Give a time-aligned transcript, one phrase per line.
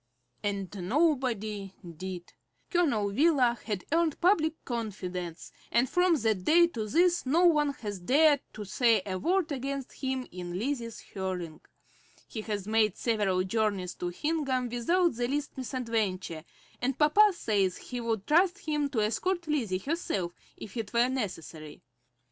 [0.41, 2.33] And nobody did.
[2.71, 7.99] Colonel Wheeler had earned public confidence, and from that day to this no one has
[7.99, 11.61] dared to say a word against him in Lizzie's hearing.
[12.27, 16.45] He has made several journeys to Hingham without the least misadventure,
[16.81, 21.83] and papa says he would trust him to escort Lizzie herself if it were necessary.